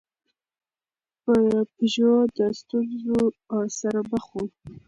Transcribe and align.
پژو 1.75 2.11
د 2.37 2.39
ستونزو 2.59 3.19
سره 3.79 3.99
مخ 4.11 4.25
و. 4.33 4.35